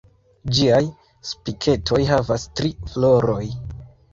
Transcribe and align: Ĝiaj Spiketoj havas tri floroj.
Ĝiaj 0.59 0.79
Spiketoj 1.31 2.01
havas 2.13 2.49
tri 2.61 2.73
floroj. 2.95 3.45